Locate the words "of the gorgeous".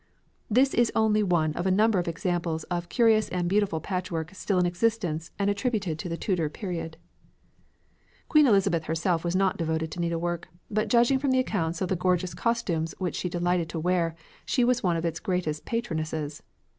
11.81-12.33